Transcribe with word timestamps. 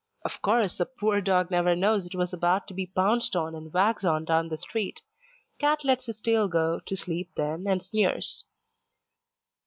Of 0.25 0.41
course, 0.41 0.79
the 0.79 0.87
poor 0.87 1.21
dog 1.21 1.51
never 1.51 1.75
knows 1.75 2.07
it 2.07 2.15
was 2.15 2.33
about 2.33 2.65
to 2.67 2.73
be 2.73 2.87
pounced 2.87 3.35
on 3.35 3.53
and 3.53 3.71
wags 3.71 4.03
on 4.03 4.25
down 4.25 4.47
the 4.47 4.57
street. 4.57 5.03
Cat 5.59 5.81
lets 5.85 6.07
his 6.07 6.19
tail 6.19 6.47
go 6.47 6.79
to 6.87 6.97
sleep 6.97 7.29
then 7.35 7.67
and 7.67 7.83
sneers. 7.83 8.43